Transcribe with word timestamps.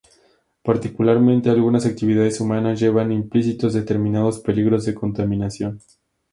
Particularmente 0.63 1.51
algunas 1.51 1.85
actividades 1.85 2.41
humanas 2.41 2.79
llevan 2.79 3.11
implícitos 3.11 3.73
determinados 3.75 4.39
peligros 4.39 4.83
de 4.85 4.95
contaminación. 4.95 5.79